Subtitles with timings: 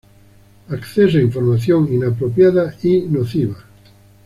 [0.69, 3.63] Acceso a información inapropiada y nociva.